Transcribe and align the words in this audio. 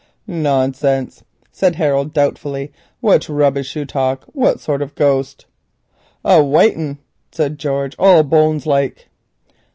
"Nonsense," 0.25 1.23
said 1.51 1.75
Harold 1.75 2.11
doubtfully. 2.11 2.71
"What 3.01 3.29
rubbish 3.29 3.75
you 3.75 3.85
talk. 3.85 4.23
What 4.33 4.59
sort 4.59 4.81
of 4.81 4.93
a 4.93 4.93
ghost?" 4.95 5.45
"A 6.25 6.43
white 6.43 6.75
un," 6.75 6.97
said 7.31 7.59
George, 7.59 7.95
"all 7.99 8.23
bones 8.23 8.65
like." 8.65 9.09